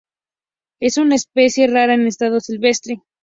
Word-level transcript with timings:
Es 0.79 0.97
una 0.97 1.13
especie 1.13 1.67
rara 1.67 1.93
en 1.93 2.07
estado 2.07 2.39
silvestre. 2.39 3.03